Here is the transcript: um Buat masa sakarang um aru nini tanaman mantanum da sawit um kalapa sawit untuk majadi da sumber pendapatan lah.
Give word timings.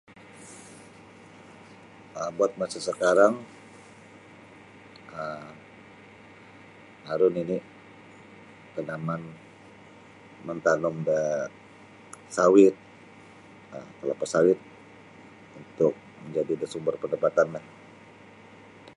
um 2.21 2.31
Buat 2.37 2.51
masa 2.61 2.79
sakarang 2.87 3.33
um 5.19 5.49
aru 7.13 7.27
nini 7.35 7.57
tanaman 8.73 9.21
mantanum 10.45 10.95
da 11.07 11.19
sawit 12.35 12.73
um 13.75 13.87
kalapa 13.99 14.25
sawit 14.33 14.59
untuk 15.59 15.93
majadi 16.23 16.53
da 16.61 16.67
sumber 16.73 16.95
pendapatan 17.03 17.47
lah. 17.55 17.63